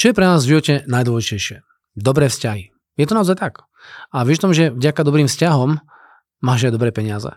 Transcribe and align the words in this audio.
Čo 0.00 0.08
je 0.08 0.16
pre 0.16 0.24
nás 0.24 0.48
v 0.48 0.56
živote 0.56 0.80
najdôležitejšie? 0.88 1.60
Dobré 1.92 2.32
vzťahy. 2.32 2.72
Je 2.96 3.04
to 3.04 3.12
naozaj 3.12 3.36
tak. 3.36 3.68
A 4.08 4.24
vieš 4.24 4.40
tom, 4.40 4.56
že 4.56 4.72
vďaka 4.72 5.04
dobrým 5.04 5.28
vzťahom 5.28 5.76
máš 6.40 6.64
aj 6.64 6.72
dobré 6.72 6.88
peniaze. 6.88 7.28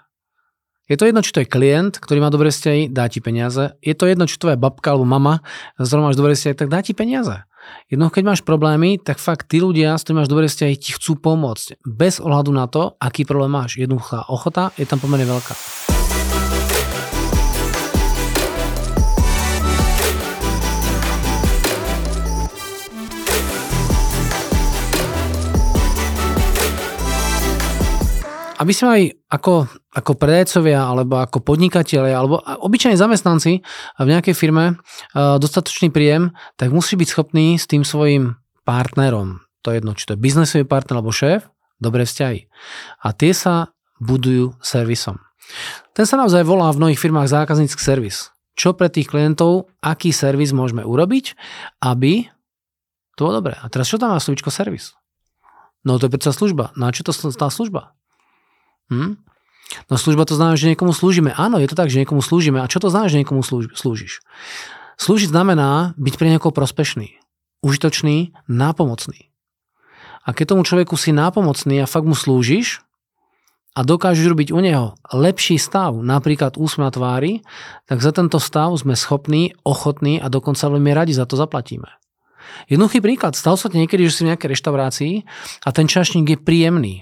Je 0.87 0.95
to 0.95 1.03
jedno, 1.03 1.19
či 1.19 1.35
to 1.35 1.43
je 1.43 1.51
klient, 1.51 1.99
ktorý 1.99 2.23
má 2.23 2.31
dobré 2.31 2.55
vzťahy, 2.55 2.87
dá 2.87 3.11
ti 3.11 3.19
peniaze. 3.19 3.75
Je 3.83 3.91
to 3.91 4.07
jedno, 4.07 4.31
či 4.31 4.39
tvoja 4.39 4.55
babka 4.55 4.95
alebo 4.95 5.03
mama, 5.03 5.43
s 5.75 5.91
ktorou 5.91 6.07
máš 6.07 6.15
dobré 6.15 6.39
vzťahy, 6.39 6.55
tak 6.55 6.71
dá 6.71 6.79
ti 6.79 6.95
peniaze. 6.95 7.43
Jedno, 7.91 8.07
keď 8.07 8.31
máš 8.31 8.47
problémy, 8.47 8.95
tak 8.95 9.19
fakt 9.19 9.51
tí 9.51 9.59
ľudia, 9.59 9.99
s 9.99 10.07
ktorými 10.07 10.23
máš 10.23 10.31
dobré 10.31 10.47
vzťahy, 10.47 10.79
ti 10.79 10.95
chcú 10.95 11.19
pomôcť. 11.19 11.83
Bez 11.83 12.23
ohľadu 12.23 12.51
na 12.55 12.71
to, 12.71 12.95
aký 12.95 13.27
problém 13.27 13.51
máš. 13.51 13.75
Jednoduchá 13.75 14.23
ochota 14.31 14.71
je 14.79 14.87
tam 14.87 15.03
pomerne 15.03 15.27
veľká. 15.27 15.51
Aby 28.63 28.71
sme 28.71 28.87
aj 28.95 29.03
ako, 29.27 29.67
ako 29.91 30.11
predajcovia 30.15 30.87
alebo 30.87 31.19
ako 31.19 31.43
podnikatelia 31.43 32.15
alebo 32.15 32.39
obyčajní 32.39 32.95
zamestnanci 32.95 33.59
v 33.99 34.07
nejakej 34.07 34.31
firme 34.31 34.79
uh, 34.79 35.35
dostatočný 35.35 35.91
príjem, 35.91 36.31
tak 36.55 36.71
musí 36.71 36.95
byť 36.95 37.07
schopný 37.11 37.59
s 37.59 37.67
tým 37.67 37.83
svojim 37.83 38.39
partnerom, 38.63 39.43
to 39.59 39.75
je 39.75 39.83
jedno, 39.83 39.91
či 39.91 40.07
to 40.07 40.15
je 40.15 40.23
biznesový 40.23 40.63
partner 40.63 41.03
alebo 41.03 41.11
šéf, 41.11 41.43
dobré 41.83 42.07
vzťahy. 42.07 42.47
A 43.03 43.11
tie 43.11 43.35
sa 43.35 43.75
budujú 43.99 44.55
servisom. 44.63 45.19
Ten 45.91 46.07
sa 46.07 46.15
naozaj 46.15 46.47
volá 46.47 46.71
v 46.71 46.79
mnohých 46.79 47.01
firmách 47.03 47.27
zákaznícky 47.27 47.79
servis. 47.83 48.31
Čo 48.55 48.77
pre 48.77 48.87
tých 48.87 49.11
klientov, 49.11 49.67
aký 49.83 50.15
servis 50.15 50.55
môžeme 50.55 50.85
urobiť, 50.85 51.35
aby 51.83 52.31
to 53.19 53.29
bolo 53.29 53.43
dobré. 53.43 53.59
A 53.59 53.67
teraz 53.67 53.89
čo 53.89 53.99
tam 53.99 54.13
má 54.13 54.19
slovičko 54.21 54.49
servis? 54.49 54.95
No 55.83 55.99
to 55.99 56.07
je 56.07 56.13
predsa 56.15 56.31
služba. 56.31 56.71
Na 56.79 56.89
čo 56.95 57.03
to 57.03 57.11
tá 57.11 57.51
služba? 57.51 57.93
Hm? 58.91 59.19
No 59.89 59.95
služba 59.97 60.27
to 60.27 60.37
znamená, 60.37 60.55
že 60.59 60.69
niekomu 60.69 60.93
slúžime. 60.93 61.33
Áno, 61.33 61.57
je 61.57 61.69
to 61.69 61.77
tak, 61.77 61.89
že 61.89 62.03
niekomu 62.03 62.21
slúžime. 62.21 62.61
A 62.61 62.69
čo 62.69 62.83
to 62.83 62.91
znamená, 62.91 63.09
že 63.09 63.19
niekomu 63.21 63.41
slúžiš? 63.73 64.21
Slúžiť 65.01 65.29
znamená 65.33 65.97
byť 65.97 66.15
pre 66.21 66.29
niekoho 66.29 66.53
prospešný, 66.53 67.17
užitočný, 67.65 68.35
nápomocný. 68.45 69.33
A 70.23 70.31
keď 70.31 70.55
tomu 70.55 70.63
človeku 70.63 70.95
si 70.95 71.11
nápomocný 71.11 71.83
a 71.83 71.89
fakt 71.89 72.07
mu 72.07 72.15
slúžiš 72.15 72.79
a 73.73 73.81
dokážeš 73.81 74.29
robiť 74.29 74.49
u 74.53 74.59
neho 74.61 74.87
lepší 75.11 75.57
stav, 75.57 75.97
napríklad 75.97 76.55
úsmev 76.55 76.93
tvári, 76.93 77.43
tak 77.89 77.99
za 77.99 78.13
tento 78.15 78.37
stav 78.37 78.71
sme 78.77 78.95
schopní, 78.95 79.57
ochotní 79.65 80.21
a 80.21 80.29
dokonca 80.29 80.69
veľmi 80.69 80.93
radi 80.93 81.11
za 81.11 81.25
to 81.27 81.35
zaplatíme. 81.35 81.89
Jednoduchý 82.69 83.01
príklad. 83.01 83.33
Stal 83.33 83.57
sa 83.57 83.67
niekedy, 83.67 84.07
že 84.07 84.13
si 84.13 84.21
v 84.23 84.29
nejakej 84.31 84.51
reštaurácii 84.53 85.13
a 85.65 85.69
ten 85.73 85.89
čašník 85.89 86.37
je 86.37 86.37
príjemný 86.37 86.95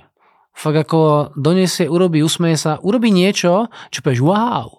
fakt 0.62 0.78
ako 0.86 1.34
donesie, 1.34 1.90
urobí, 1.90 2.22
usmeje 2.22 2.62
sa, 2.62 2.72
urobí 2.86 3.10
niečo, 3.10 3.74
čo 3.90 4.06
povieš 4.06 4.22
wow. 4.22 4.70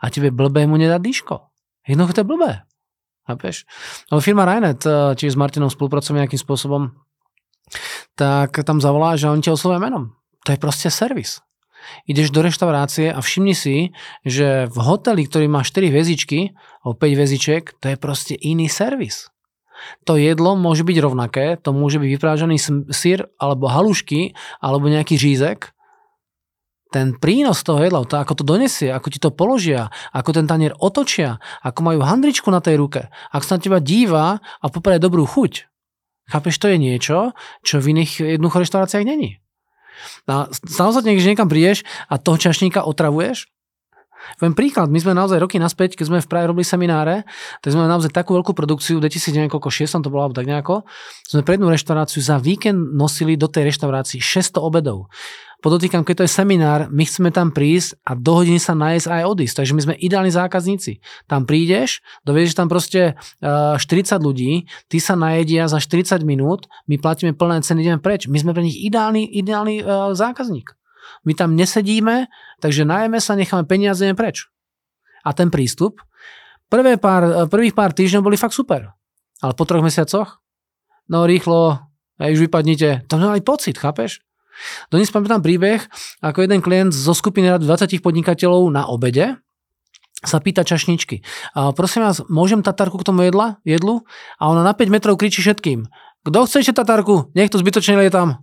A 0.00 0.08
tebe 0.08 0.32
blbé 0.32 0.64
mu 0.64 0.80
nedá 0.80 0.96
dýško. 0.96 1.52
Jednoducho 1.84 2.16
to 2.16 2.22
je 2.24 2.30
blbé. 2.32 2.52
Chápeš? 3.28 3.68
No, 4.08 4.24
firma 4.24 4.48
Rainet, 4.48 4.80
eh, 4.88 5.12
či 5.14 5.28
s 5.28 5.36
Martinom 5.36 5.68
spolupracujeme 5.68 6.24
nejakým 6.24 6.40
spôsobom, 6.40 6.96
tak 8.16 8.56
tam 8.64 8.80
zavolá, 8.80 9.14
že 9.20 9.28
on 9.28 9.44
ťa 9.44 9.54
oslovuje 9.54 9.84
menom. 9.84 10.16
To 10.48 10.56
je 10.56 10.58
proste 10.58 10.88
servis. 10.88 11.44
Ideš 12.08 12.32
do 12.32 12.44
reštaurácie 12.44 13.12
a 13.12 13.20
všimni 13.20 13.56
si, 13.56 13.76
že 14.24 14.68
v 14.68 14.78
hoteli, 14.80 15.24
ktorý 15.24 15.46
má 15.48 15.64
4 15.64 15.88
hviezdičky 15.88 16.52
alebo 16.84 16.96
5 16.96 17.16
hviezdičiek, 17.16 17.64
to 17.80 17.86
je 17.92 17.96
proste 17.96 18.34
iný 18.36 18.68
servis. 18.68 19.32
To 20.08 20.16
jedlo 20.16 20.56
môže 20.56 20.84
byť 20.84 20.96
rovnaké, 21.00 21.56
to 21.60 21.70
môže 21.72 22.00
byť 22.00 22.08
vyprážaný 22.16 22.56
syr 22.90 23.28
alebo 23.40 23.68
halušky 23.68 24.34
alebo 24.60 24.90
nejaký 24.90 25.16
řízek. 25.16 25.72
Ten 26.90 27.14
prínos 27.14 27.62
toho 27.62 27.86
jedla, 27.86 28.02
to 28.02 28.18
ako 28.18 28.42
to 28.42 28.44
donesie, 28.44 28.90
ako 28.90 29.14
ti 29.14 29.22
to 29.22 29.30
položia, 29.30 29.94
ako 30.10 30.34
ten 30.34 30.50
tanier 30.50 30.74
otočia, 30.74 31.38
ako 31.62 31.86
majú 31.86 32.02
handričku 32.02 32.50
na 32.50 32.58
tej 32.58 32.82
ruke, 32.82 33.06
ako 33.30 33.44
sa 33.46 33.54
na 33.56 33.62
teba 33.62 33.78
díva 33.78 34.42
a 34.42 34.66
popraje 34.66 34.98
dobrú 34.98 35.22
chuť. 35.22 35.70
Chápeš, 36.30 36.58
to 36.58 36.66
je 36.66 36.78
niečo, 36.82 37.34
čo 37.62 37.78
v 37.78 37.94
iných 37.94 38.38
jednoducho 38.38 38.66
reštauráciách 38.66 39.06
není. 39.06 39.38
A 40.26 40.50
stalo 40.50 40.90
sa 40.90 41.02
niekde, 41.02 41.22
že 41.22 41.30
niekam 41.34 41.50
prídeš 41.50 41.86
a 42.10 42.18
toho 42.18 42.38
čašníka 42.38 42.82
otravuješ 42.82 43.46
Poviem 44.36 44.54
príklad, 44.56 44.88
my 44.92 44.98
sme 45.00 45.12
naozaj 45.16 45.40
roky 45.40 45.56
naspäť, 45.56 45.96
keď 45.96 46.06
sme 46.08 46.18
v 46.20 46.28
Prahe 46.28 46.46
robili 46.48 46.64
semináre, 46.64 47.24
tak 47.64 47.72
sme 47.72 47.88
naozaj 47.88 48.12
takú 48.12 48.36
veľkú 48.36 48.52
produkciu, 48.52 49.00
v 49.00 49.08
2006 49.08 50.00
to 50.00 50.08
bolo 50.12 50.28
alebo 50.28 50.36
tak 50.36 50.48
nejako, 50.48 50.84
sme 51.28 51.44
pre 51.44 51.56
jednu 51.56 51.68
reštauráciu 51.72 52.20
za 52.20 52.36
víkend 52.40 52.96
nosili 52.96 53.36
do 53.36 53.48
tej 53.48 53.72
reštaurácii 53.72 54.20
600 54.20 54.60
obedov. 54.60 55.12
Podotýkam, 55.60 56.08
keď 56.08 56.14
to 56.16 56.24
je 56.24 56.32
seminár, 56.40 56.88
my 56.88 57.04
chceme 57.04 57.28
tam 57.28 57.52
prísť 57.52 58.00
a 58.08 58.16
do 58.16 58.32
hodiny 58.32 58.56
sa 58.56 58.72
nájsť 58.72 59.12
aj 59.12 59.22
odísť. 59.28 59.54
Takže 59.60 59.76
my 59.76 59.82
sme 59.84 59.94
ideálni 60.00 60.32
zákazníci. 60.32 61.04
Tam 61.28 61.44
prídeš, 61.44 62.00
dovieš 62.24 62.56
tam 62.56 62.72
proste 62.72 63.20
40 63.44 63.84
ľudí, 64.24 64.64
ty 64.88 64.96
sa 64.96 65.20
najedia 65.20 65.68
za 65.68 65.76
40 65.76 66.24
minút, 66.24 66.64
my 66.88 66.96
platíme 66.96 67.36
plné 67.36 67.60
ceny, 67.60 67.84
ideme 67.84 68.00
preč. 68.00 68.24
My 68.24 68.40
sme 68.40 68.56
pre 68.56 68.64
nich 68.64 68.80
ideálny, 68.80 69.28
ideálny 69.36 69.84
zákazník. 70.16 70.79
My 71.24 71.32
tam 71.36 71.54
nesedíme, 71.54 72.30
takže 72.58 72.88
najeme 72.88 73.18
sa, 73.20 73.36
necháme 73.36 73.68
peniaze, 73.68 74.06
preč. 74.16 74.48
A 75.24 75.36
ten 75.36 75.52
prístup, 75.52 76.00
prvé 76.72 76.96
pár, 76.96 77.46
prvých 77.52 77.76
pár 77.76 77.92
týždňov 77.92 78.24
boli 78.24 78.40
fakt 78.40 78.56
super. 78.56 78.96
Ale 79.40 79.52
po 79.56 79.64
troch 79.64 79.84
mesiacoch, 79.84 80.40
no 81.08 81.24
rýchlo, 81.28 81.80
aj 82.20 82.30
už 82.36 82.40
vypadnite, 82.48 83.08
to 83.08 83.14
mali 83.16 83.40
pocit, 83.40 83.76
chápeš? 83.76 84.20
Dnes 84.92 85.08
pamätám 85.08 85.40
príbeh, 85.40 85.80
ako 86.20 86.44
jeden 86.44 86.60
klient 86.60 86.92
zo 86.92 87.16
skupiny 87.16 87.56
20 87.56 87.64
podnikateľov 88.04 88.68
na 88.68 88.84
obede 88.84 89.40
sa 90.20 90.36
pýta 90.36 90.68
čašničky. 90.68 91.24
A 91.56 91.72
prosím 91.72 92.04
vás, 92.04 92.20
môžem 92.28 92.60
tatarku 92.60 93.00
k 93.00 93.08
tomu 93.08 93.24
jedla, 93.24 93.56
jedlu? 93.64 94.04
A 94.36 94.52
ona 94.52 94.60
na 94.60 94.76
5 94.76 94.92
metrov 94.92 95.16
kričí 95.16 95.40
všetkým. 95.40 95.88
Kto 96.28 96.44
chce 96.44 96.60
ešte 96.60 96.76
tatarku? 96.76 97.32
Nech 97.32 97.48
to 97.48 97.56
zbytočne 97.56 97.96
lietam 97.96 98.36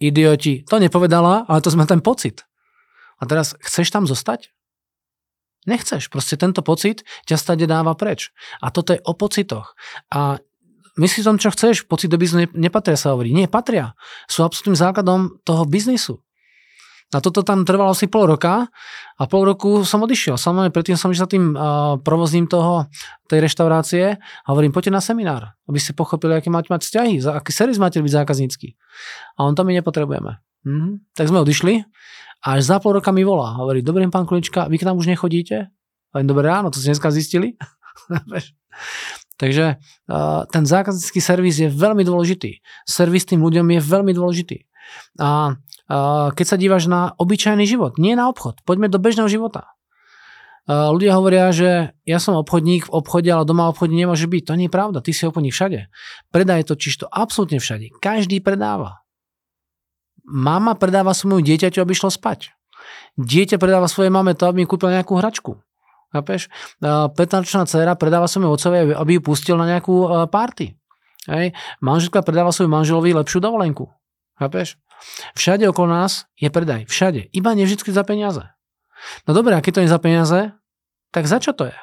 idioti. 0.00 0.64
To 0.66 0.80
nepovedala, 0.80 1.44
ale 1.46 1.60
to 1.60 1.68
sme 1.68 1.84
ten 1.84 2.00
pocit. 2.00 2.48
A 3.20 3.28
teraz 3.28 3.52
chceš 3.60 3.92
tam 3.92 4.08
zostať? 4.08 4.48
Nechceš. 5.68 6.08
Proste 6.08 6.40
tento 6.40 6.64
pocit 6.64 7.04
ťa 7.28 7.36
stade 7.36 7.68
dáva 7.68 7.92
preč. 7.92 8.32
A 8.64 8.72
toto 8.72 8.96
je 8.96 9.00
o 9.04 9.12
pocitoch. 9.12 9.76
A 10.08 10.40
myslíš 10.96 11.28
tom, 11.28 11.36
čo 11.36 11.52
chceš, 11.52 11.84
pocit 11.84 12.08
do 12.08 12.16
biznisu 12.16 12.48
nepatria 12.56 12.96
sa 12.96 13.12
hovorí. 13.12 13.36
Nie, 13.36 13.44
patria. 13.44 13.92
Sú 14.24 14.40
absolútnym 14.40 14.80
základom 14.80 15.44
toho 15.44 15.68
biznisu. 15.68 16.24
A 17.10 17.18
toto 17.18 17.42
tam 17.42 17.66
trvalo 17.66 17.90
asi 17.90 18.06
pol 18.06 18.30
roka 18.30 18.70
a 19.18 19.22
pol 19.26 19.42
roku 19.42 19.82
som 19.82 19.98
odišiel. 20.06 20.38
Samozrejme, 20.38 20.70
predtým 20.70 20.94
som 20.94 21.10
išiel 21.10 21.26
tým 21.26 21.44
uh, 21.58 21.98
provozním 21.98 22.46
toho, 22.46 22.86
tej 23.26 23.42
reštaurácie 23.42 24.14
a 24.14 24.46
hovorím, 24.54 24.70
poďte 24.70 24.94
na 24.94 25.02
seminár, 25.02 25.58
aby 25.66 25.78
ste 25.82 25.90
pochopili, 25.90 26.38
aké 26.38 26.54
máte 26.54 26.70
mať 26.70 26.86
vzťahy, 26.86 27.18
za 27.18 27.34
aký 27.34 27.50
servis 27.50 27.82
máte 27.82 27.98
byť 27.98 28.14
zákaznícky. 28.14 28.78
A 29.42 29.42
on 29.42 29.58
tam 29.58 29.66
my 29.66 29.74
nepotrebujeme. 29.82 30.38
Mhm. 30.62 31.10
Tak 31.18 31.26
sme 31.26 31.42
odišli 31.42 31.82
a 32.46 32.46
až 32.56 32.62
za 32.70 32.78
pol 32.78 33.02
roka 33.02 33.10
mi 33.10 33.26
volá. 33.26 33.58
Hovorí, 33.58 33.82
dobrý 33.82 34.06
pán 34.06 34.24
Kulička, 34.24 34.70
vy 34.70 34.78
k 34.78 34.86
nám 34.86 34.96
už 34.96 35.10
nechodíte? 35.10 35.68
Hovorím, 36.14 36.28
dobré 36.30 36.46
ráno, 36.46 36.70
to 36.70 36.78
ste 36.78 36.94
dneska 36.94 37.10
zistili? 37.10 37.58
Takže 39.40 39.80
uh, 40.06 40.44
ten 40.52 40.62
zákaznícky 40.62 41.18
servis 41.18 41.58
je 41.58 41.66
veľmi 41.72 42.04
dôležitý. 42.06 42.60
Servis 42.86 43.26
tým 43.26 43.42
ľuďom 43.42 43.66
je 43.72 43.80
veľmi 43.80 44.12
dôležitý. 44.12 44.68
A 45.16 45.56
keď 46.30 46.46
sa 46.46 46.54
dívaš 46.54 46.86
na 46.86 47.18
obyčajný 47.18 47.66
život, 47.66 47.98
nie 47.98 48.14
na 48.14 48.30
obchod. 48.30 48.62
Poďme 48.62 48.86
do 48.86 49.02
bežného 49.02 49.26
života. 49.26 49.74
Ľudia 50.70 51.18
hovoria, 51.18 51.50
že 51.50 51.98
ja 52.06 52.22
som 52.22 52.38
obchodník 52.38 52.86
v 52.86 52.94
obchode, 52.94 53.26
ale 53.26 53.42
doma 53.42 53.66
obchode 53.66 53.90
nemôže 53.90 54.30
byť. 54.30 54.42
To 54.46 54.54
nie 54.54 54.70
je 54.70 54.76
pravda, 54.76 55.02
ty 55.02 55.10
si 55.10 55.26
obchodník 55.26 55.50
všade. 55.50 55.90
Predaj 56.30 56.70
to 56.70 56.78
čisto 56.78 57.10
absolútne 57.10 57.58
všade. 57.58 57.90
Každý 57.98 58.38
predáva. 58.38 59.02
Mama 60.22 60.78
predáva 60.78 61.10
svojmu 61.10 61.42
dieťaťu, 61.42 61.82
aby 61.82 61.90
šlo 61.90 62.14
spať. 62.14 62.54
Dieťa 63.18 63.58
predáva 63.58 63.90
svojej 63.90 64.14
mame 64.14 64.38
to, 64.38 64.46
aby 64.46 64.62
mi 64.62 64.70
kúpil 64.70 64.94
nejakú 64.94 65.18
hračku. 65.18 65.58
Chápeš? 66.14 66.46
15-ročná 66.78 67.66
dcera 67.66 67.98
predáva 67.98 68.30
svojmu 68.30 68.54
otcovi, 68.54 68.94
aby 68.94 69.10
ju 69.18 69.20
pustil 69.26 69.58
na 69.58 69.66
nejakú 69.66 70.06
party. 70.30 70.78
Hej. 71.26 71.50
Manželka 71.82 72.22
predáva 72.22 72.54
svojmu 72.54 72.78
manželovi 72.78 73.10
lepšiu 73.10 73.42
dovolenku. 73.42 73.90
Chápeš? 74.38 74.78
Všade 75.34 75.68
okolo 75.68 75.90
nás 75.90 76.28
je 76.36 76.48
predaj. 76.52 76.86
Všade. 76.86 77.32
Iba 77.32 77.56
nie 77.56 77.64
vždy 77.64 77.90
za 77.90 78.04
peniaze. 78.04 78.44
No 79.24 79.32
dobré, 79.32 79.56
a 79.56 79.64
keď 79.64 79.72
to 79.74 79.82
je 79.84 79.92
za 79.92 80.00
peniaze, 80.00 80.40
tak 81.10 81.24
za 81.24 81.40
čo 81.40 81.56
to 81.56 81.68
je? 81.68 81.78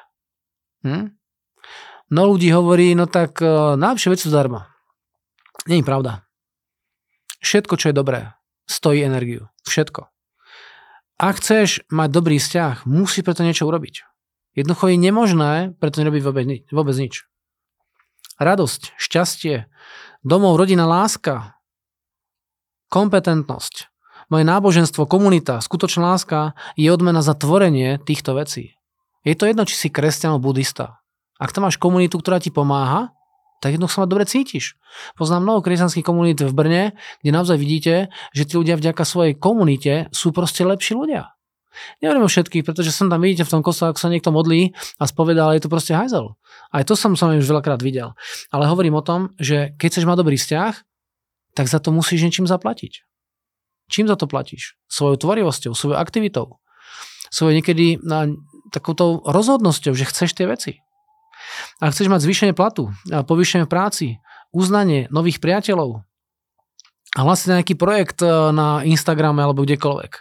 Hm? 0.86 1.18
No 2.14 2.22
ľudí 2.30 2.48
hovorí, 2.54 2.96
no 2.96 3.10
tak 3.10 3.42
uh, 3.44 3.76
najlepšie 3.76 4.14
veci 4.14 4.26
zdarma. 4.32 4.72
Nie 5.68 5.82
je 5.82 5.88
pravda. 5.88 6.24
Všetko, 7.44 7.76
čo 7.76 7.92
je 7.92 7.98
dobré, 7.98 8.32
stojí 8.70 9.04
energiu. 9.04 9.52
Všetko. 9.68 10.08
Ak 11.18 11.42
chceš 11.42 11.82
mať 11.90 12.10
dobrý 12.14 12.38
vzťah, 12.38 12.86
musí 12.86 13.26
preto 13.26 13.42
niečo 13.42 13.66
urobiť. 13.66 14.06
Jednoducho 14.54 14.94
je 14.94 14.98
nemožné 15.02 15.54
preto 15.82 16.02
nerobiť 16.02 16.22
vôbec, 16.22 16.46
vôbec 16.70 16.96
nič. 16.98 17.26
radosť, 18.38 18.94
šťastie, 19.02 19.66
domov, 20.22 20.62
rodina, 20.62 20.86
láska, 20.86 21.57
kompetentnosť, 22.88 23.92
moje 24.28 24.44
náboženstvo, 24.44 25.08
komunita, 25.08 25.64
skutočná 25.64 26.16
láska 26.16 26.52
je 26.76 26.92
odmena 26.92 27.24
za 27.24 27.32
tvorenie 27.32 27.96
týchto 28.04 28.36
vecí. 28.36 28.76
Je 29.24 29.36
to 29.36 29.48
jedno, 29.48 29.64
či 29.64 29.76
si 29.76 29.88
kresťan 29.88 30.36
alebo 30.36 30.52
budista. 30.52 31.00
Ak 31.40 31.56
tam 31.56 31.68
máš 31.68 31.80
komunitu, 31.80 32.20
ktorá 32.20 32.44
ti 32.44 32.52
pomáha, 32.52 33.16
tak 33.64 33.74
jednoducho 33.74 33.94
sa 33.98 34.02
ma 34.06 34.12
dobre 34.12 34.26
cítiš. 34.28 34.78
Poznám 35.18 35.48
mnoho 35.48 35.60
kresťanských 35.66 36.06
komunít 36.06 36.44
v 36.44 36.54
Brne, 36.54 36.84
kde 37.24 37.32
naozaj 37.34 37.58
vidíte, 37.58 38.14
že 38.36 38.44
tí 38.46 38.54
ľudia 38.60 38.78
vďaka 38.78 39.02
svojej 39.02 39.34
komunite 39.34 40.12
sú 40.14 40.30
proste 40.36 40.62
lepší 40.62 40.94
ľudia. 40.94 41.34
Nehovorím 42.02 42.26
o 42.26 42.32
všetkých, 42.32 42.66
pretože 42.66 42.90
som 42.90 43.10
tam 43.10 43.22
vidíte 43.22 43.46
v 43.46 43.54
tom 43.54 43.62
kostole, 43.62 43.94
ako 43.94 44.02
sa 44.02 44.10
niekto 44.10 44.34
modlí 44.34 44.74
a 44.98 45.04
spovedá, 45.06 45.46
ale 45.46 45.62
je 45.62 45.64
to 45.66 45.74
proste 45.74 45.94
hajzel. 45.94 46.34
Aj 46.74 46.84
to 46.86 46.98
som 46.98 47.14
sa 47.14 47.30
už 47.30 47.46
veľakrát 47.46 47.82
videl. 47.86 48.18
Ale 48.50 48.66
hovorím 48.66 48.98
o 48.98 49.06
tom, 49.06 49.34
že 49.38 49.78
keď 49.78 49.88
chceš 49.94 50.06
mať 50.10 50.18
dobrý 50.18 50.38
vzťah, 50.42 50.74
tak 51.58 51.66
za 51.66 51.82
to 51.82 51.90
musíš 51.90 52.22
niečím 52.22 52.46
zaplatiť. 52.46 53.02
Čím 53.90 54.06
za 54.06 54.14
to 54.14 54.30
platíš? 54.30 54.78
Svojou 54.86 55.18
tvorivosťou, 55.18 55.74
svojou 55.74 55.98
aktivitou, 55.98 56.62
svojou 57.34 57.58
niekedy 57.58 57.98
na, 58.06 58.30
takouto 58.70 59.26
rozhodnosťou, 59.26 59.98
že 59.98 60.06
chceš 60.06 60.38
tie 60.38 60.46
veci. 60.46 60.78
A 61.82 61.90
chceš 61.90 62.14
mať 62.14 62.22
zvýšenie 62.22 62.54
platu, 62.54 62.94
povýšenie 63.10 63.66
v 63.66 63.72
práci, 63.72 64.06
uznanie 64.54 65.10
nových 65.10 65.42
priateľov 65.42 66.06
a 67.18 67.20
vlastne 67.26 67.58
nejaký 67.58 67.74
projekt 67.80 68.22
e, 68.22 68.30
na 68.54 68.86
Instagrame 68.86 69.42
alebo 69.42 69.66
kdekoľvek. 69.66 70.12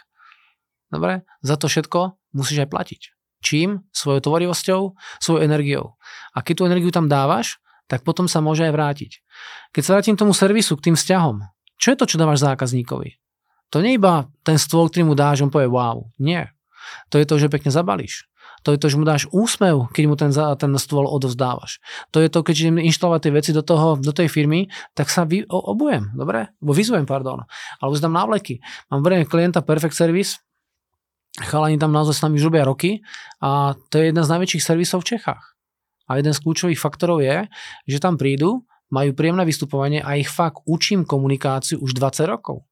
Dobre? 0.89 1.27
Za 1.43 1.59
to 1.59 1.67
všetko 1.69 2.17
musíš 2.33 2.65
aj 2.65 2.69
platiť. 2.71 3.01
Čím? 3.43 3.85
Svojou 3.93 4.23
tvorivosťou, 4.23 4.81
svojou 5.21 5.39
energiou. 5.43 5.99
A 6.33 6.41
keď 6.41 6.53
tú 6.57 6.63
energiu 6.65 6.89
tam 6.89 7.05
dávaš, 7.11 7.59
tak 7.87 8.03
potom 8.03 8.27
sa 8.27 8.43
môže 8.43 8.67
aj 8.67 8.73
vrátiť. 8.75 9.11
Keď 9.71 9.81
sa 9.83 9.91
vrátim 9.97 10.15
k 10.15 10.21
tomu 10.21 10.35
servisu, 10.35 10.75
k 10.75 10.91
tým 10.91 10.95
vzťahom, 10.95 11.43
čo 11.79 11.87
je 11.93 11.97
to, 11.97 12.05
čo 12.05 12.19
dávaš 12.19 12.43
zákazníkovi? 12.43 13.19
To 13.71 13.83
nie 13.83 13.99
iba 13.99 14.31
ten 14.47 14.55
stôl, 14.55 14.87
ktorý 14.87 15.11
mu 15.11 15.15
dáš, 15.15 15.43
on 15.43 15.51
povie 15.51 15.67
wow. 15.67 16.07
Nie. 16.19 16.55
To 17.11 17.19
je 17.19 17.27
to, 17.27 17.35
že 17.35 17.51
pekne 17.51 17.67
zabalíš. 17.67 18.27
To 18.65 18.73
je 18.73 18.79
to, 18.79 18.89
že 18.89 18.99
mu 18.99 19.05
dáš 19.07 19.29
úsmev, 19.31 19.91
keď 19.91 20.03
mu 20.07 20.15
ten, 20.19 20.31
ten 20.33 20.71
stôl 20.79 21.05
odovzdávaš. 21.07 21.79
To 22.11 22.19
je 22.19 22.27
to, 22.31 22.41
keď 22.41 22.55
idem 22.67 22.77
inštalovať 22.83 23.27
tie 23.27 23.31
veci 23.35 23.51
do, 23.53 23.61
toho, 23.63 23.95
do 23.99 24.11
tej 24.11 24.27
firmy, 24.27 24.67
tak 24.97 25.07
sa 25.13 25.23
vy, 25.23 25.45
obujem, 25.47 26.11
dobre? 26.17 26.51
Bo 26.59 26.73
vyzujem, 26.73 27.05
pardon. 27.07 27.45
Alebo 27.79 27.93
zdám 27.95 28.11
návleky. 28.15 28.59
Mám 28.91 29.05
verejne 29.05 29.29
klienta 29.29 29.61
Perfect 29.61 29.95
Service, 29.95 30.41
chalani 31.37 31.77
tam 31.77 31.93
naozaj 31.93 32.17
s 32.17 32.23
nami 32.25 32.41
už 32.41 32.49
robia 32.49 32.65
roky 32.65 33.05
a 33.39 33.77
to 33.93 34.01
je 34.01 34.09
jedna 34.09 34.25
z 34.25 34.31
najväčších 34.35 34.63
servisov 34.63 35.05
v 35.05 35.15
Čechách. 35.15 35.56
A 36.07 36.19
jeden 36.19 36.31
z 36.31 36.39
kľúčových 36.41 36.79
faktorov 36.79 37.19
je, 37.19 37.45
že 37.85 37.99
tam 37.99 38.15
prídu, 38.15 38.63
majú 38.87 39.11
príjemné 39.11 39.43
vystupovanie 39.43 39.99
a 39.99 40.15
ich 40.15 40.31
fakt 40.31 40.63
učím 40.63 41.03
komunikáciu 41.03 41.83
už 41.83 41.91
20 41.91 42.23
rokov 42.31 42.63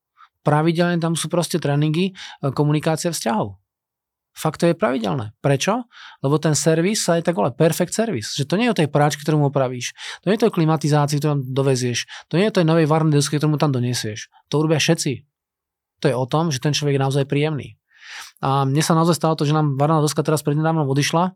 pravidelne 0.45 1.01
tam 1.01 1.17
sú 1.17 1.25
proste 1.25 1.57
tréningy, 1.57 2.13
e, 2.13 2.53
komunikácia 2.53 3.09
vzťahov. 3.09 3.57
Fakt 4.35 4.61
to 4.61 4.67
je 4.69 4.75
pravidelné. 4.75 5.31
Prečo? 5.39 5.87
Lebo 6.19 6.35
ten 6.37 6.59
servis 6.59 7.07
sa 7.07 7.15
aj 7.15 7.31
tak 7.31 7.39
perfect 7.55 7.95
service. 7.95 8.35
Že 8.35 8.45
to 8.45 8.55
nie 8.59 8.67
je 8.67 8.73
o 8.75 8.79
tej 8.83 8.89
práčke, 8.91 9.23
ktorú 9.23 9.39
mu 9.39 9.47
opravíš. 9.47 9.95
To 10.21 10.27
nie 10.27 10.35
je 10.35 10.39
o 10.43 10.45
tej 10.45 10.55
klimatizácii, 10.59 11.23
ktorú 11.23 11.39
tam 11.39 11.43
dovezieš. 11.55 12.03
To 12.27 12.35
nie 12.35 12.43
je 12.43 12.51
o 12.51 12.57
tej 12.59 12.67
novej 12.67 12.83
varnej 12.83 13.15
deske, 13.15 13.39
ktorú 13.39 13.55
mu 13.55 13.59
tam 13.59 13.71
donesieš. 13.71 14.27
To 14.51 14.59
urobia 14.59 14.75
všetci. 14.75 15.23
To 16.03 16.05
je 16.11 16.15
o 16.19 16.27
tom, 16.27 16.51
že 16.51 16.59
ten 16.59 16.75
človek 16.75 16.99
je 16.99 17.03
naozaj 17.07 17.31
príjemný. 17.31 17.79
A 18.43 18.67
mne 18.67 18.81
sa 18.83 18.93
naozaj 18.93 19.17
stalo 19.17 19.33
to, 19.39 19.47
že 19.47 19.55
nám 19.55 19.79
varná 19.79 20.01
doska 20.03 20.21
teraz 20.21 20.43
prednedávno 20.43 20.85
odišla, 20.85 21.33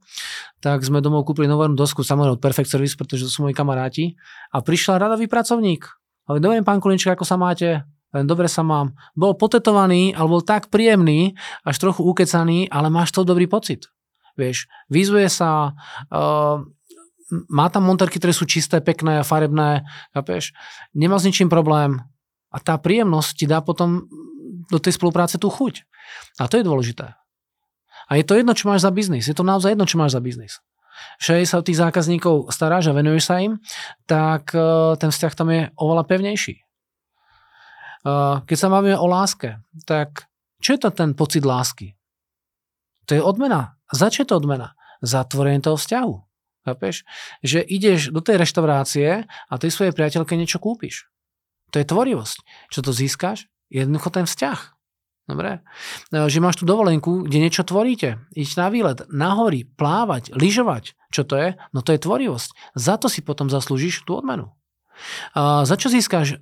tak 0.60 0.84
sme 0.84 1.00
domov 1.00 1.26
kúpili 1.26 1.50
novú 1.50 1.66
dosku, 1.74 2.04
samozrejme 2.04 2.38
od 2.38 2.44
Perfect 2.44 2.70
Service, 2.70 2.96
pretože 3.00 3.26
to 3.26 3.32
sú 3.32 3.40
moji 3.48 3.56
kamaráti. 3.56 4.20
A 4.54 4.60
prišla 4.60 5.02
radový 5.02 5.26
pracovník. 5.32 5.88
Ale 6.30 6.38
dobre, 6.38 6.62
pán 6.62 6.78
Kulinček, 6.78 7.18
ako 7.18 7.26
sa 7.26 7.40
máte? 7.40 7.88
len 8.10 8.26
dobre 8.26 8.50
sa 8.50 8.66
mám. 8.66 8.98
Bol 9.14 9.38
potetovaný, 9.38 10.18
alebo 10.18 10.42
bol 10.42 10.44
tak 10.46 10.74
príjemný, 10.74 11.38
až 11.62 11.76
trochu 11.78 12.02
ukecaný, 12.02 12.66
ale 12.74 12.90
máš 12.90 13.14
to 13.14 13.22
dobrý 13.22 13.46
pocit. 13.46 13.86
Vieš, 14.34 14.66
vyzuje 14.90 15.30
sa, 15.30 15.78
uh, 16.10 16.58
má 17.52 17.66
tam 17.70 17.86
monterky, 17.86 18.18
ktoré 18.18 18.34
sú 18.34 18.50
čisté, 18.50 18.82
pekné, 18.82 19.22
farebné, 19.22 19.86
chápeš? 20.16 20.56
Nemá 20.98 21.22
s 21.22 21.28
ničím 21.30 21.52
problém. 21.52 22.02
A 22.50 22.58
tá 22.58 22.82
príjemnosť 22.82 23.32
ti 23.38 23.46
dá 23.46 23.62
potom 23.62 24.10
do 24.70 24.78
tej 24.78 24.96
spolupráce 24.96 25.42
tú 25.42 25.50
chuť. 25.50 25.84
A 26.42 26.50
to 26.50 26.62
je 26.62 26.66
dôležité. 26.66 27.18
A 28.10 28.12
je 28.18 28.26
to 28.26 28.38
jedno, 28.38 28.58
čo 28.58 28.70
máš 28.70 28.86
za 28.86 28.92
biznis. 28.94 29.30
Je 29.30 29.38
to 29.38 29.46
naozaj 29.46 29.78
jedno, 29.78 29.86
čo 29.86 30.02
máš 30.02 30.18
za 30.18 30.22
biznis. 30.22 30.58
Všade 31.22 31.46
sa 31.46 31.62
o 31.62 31.66
tých 31.66 31.80
zákazníkov 31.80 32.50
staráš 32.52 32.90
a 32.90 32.96
venuješ 32.98 33.30
sa 33.30 33.40
im, 33.40 33.62
tak 34.10 34.52
uh, 34.52 34.98
ten 35.00 35.14
vzťah 35.14 35.34
tam 35.38 35.48
je 35.54 35.62
oveľa 35.78 36.04
pevnejší. 36.10 36.66
Keď 38.48 38.58
sa 38.58 38.72
máme 38.72 38.96
o 38.96 39.06
láske, 39.12 39.60
tak 39.84 40.32
čo 40.64 40.76
je 40.76 40.80
to 40.80 40.90
ten 40.96 41.12
pocit 41.20 41.44
lásky? 41.44 42.00
To 43.12 43.20
je 43.20 43.20
odmena. 43.20 43.76
Za 43.92 44.08
čo 44.08 44.24
je 44.24 44.32
to 44.32 44.40
odmena? 44.40 44.72
Za 45.04 45.28
tvorenie 45.28 45.60
toho 45.60 45.76
vzťahu. 45.76 46.14
Chápeš? 46.64 47.04
Že 47.44 47.60
ideš 47.60 48.16
do 48.16 48.24
tej 48.24 48.40
reštaurácie 48.40 49.28
a 49.28 49.54
tej 49.60 49.72
svojej 49.76 49.92
priateľke 49.92 50.32
niečo 50.40 50.64
kúpiš. 50.64 51.12
To 51.76 51.84
je 51.84 51.92
tvorivosť. 51.92 52.72
Čo 52.72 52.80
to 52.88 52.96
získaš? 52.96 53.52
Jednoducho 53.70 54.10
ten 54.10 54.26
vzťah. 54.26 54.60
Dobre? 55.30 55.62
Že 56.10 56.42
máš 56.42 56.58
tú 56.58 56.66
dovolenku, 56.66 57.30
kde 57.30 57.38
niečo 57.38 57.62
tvoríte. 57.62 58.18
Ísť 58.34 58.54
na 58.58 58.68
výlet, 58.74 59.00
na 59.14 59.38
hory, 59.38 59.62
plávať, 59.62 60.34
lyžovať. 60.34 60.98
Čo 61.14 61.22
to 61.22 61.38
je? 61.38 61.48
No 61.70 61.86
to 61.86 61.94
je 61.94 62.02
tvorivosť. 62.02 62.74
Za 62.74 62.98
to 62.98 63.06
si 63.06 63.22
potom 63.22 63.46
zaslúžiš 63.46 64.10
tú 64.10 64.18
odmenu. 64.18 64.50
Za 65.38 65.78
čo 65.78 65.94
získaš 65.94 66.42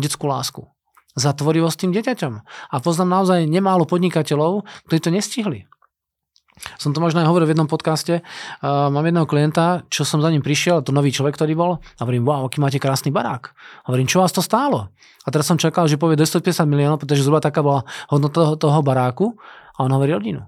detskú 0.00 0.24
lásku? 0.32 0.64
Za 1.12 1.36
tvorivosť 1.36 1.76
tým 1.76 1.92
dieťaťom. 1.92 2.34
A 2.72 2.76
poznám 2.80 3.20
naozaj 3.20 3.44
nemálo 3.44 3.84
podnikateľov, 3.84 4.64
ktorí 4.88 4.98
to 5.04 5.12
nestihli. 5.12 5.68
Som 6.76 6.92
to 6.92 7.00
možno 7.02 7.24
aj 7.24 7.28
hovoril 7.28 7.48
v 7.48 7.52
jednom 7.56 7.68
podcaste. 7.68 8.20
Uh, 8.60 8.88
mám 8.92 9.04
jedného 9.04 9.28
klienta, 9.28 9.86
čo 9.88 10.04
som 10.04 10.20
za 10.20 10.28
ním 10.28 10.44
prišiel, 10.44 10.84
to 10.84 10.92
nový 10.92 11.10
človek, 11.10 11.36
ktorý 11.36 11.52
bol, 11.56 11.72
a 11.80 12.00
hovorím, 12.04 12.26
wow, 12.28 12.46
aký 12.48 12.60
máte 12.60 12.76
krásny 12.76 13.08
barák. 13.08 13.52
Hovorím, 13.88 14.06
čo 14.08 14.20
vás 14.20 14.30
to 14.30 14.44
stálo? 14.44 14.92
A 15.24 15.28
teraz 15.28 15.48
som 15.48 15.60
čakal, 15.60 15.88
že 15.88 16.00
povie 16.00 16.16
250 16.16 16.64
miliónov, 16.68 17.00
pretože 17.00 17.24
zhruba 17.24 17.44
taká 17.44 17.60
bola 17.60 17.84
hodnota 18.08 18.36
toho, 18.36 18.52
toho 18.56 18.80
baráku. 18.80 19.36
A 19.76 19.84
on 19.84 19.92
hovorí 19.92 20.12
rodinu. 20.12 20.44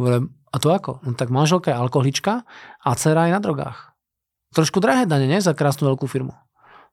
Hovorím, 0.00 0.32
a 0.52 0.56
to 0.56 0.72
ako? 0.72 1.04
No, 1.04 1.12
tak 1.12 1.28
manželka 1.28 1.72
je 1.72 1.76
alkoholička 1.76 2.48
a 2.80 2.88
dcera 2.96 3.28
je 3.28 3.36
na 3.36 3.40
drogách 3.40 3.92
trošku 4.52 4.78
drahé 4.78 5.08
dane, 5.08 5.26
nie? 5.26 5.40
Za 5.40 5.56
krásnu 5.56 5.88
veľkú 5.90 6.04
firmu. 6.06 6.36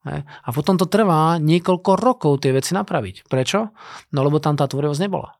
A 0.07 0.49
potom 0.55 0.79
to 0.79 0.87
trvá 0.87 1.35
niekoľko 1.43 1.99
rokov 1.99 2.39
tie 2.39 2.55
veci 2.55 2.71
napraviť. 2.71 3.27
Prečo? 3.27 3.75
No 4.15 4.23
lebo 4.23 4.39
tam 4.39 4.55
tá 4.55 4.63
tvorivosť 4.63 5.03
nebola. 5.03 5.35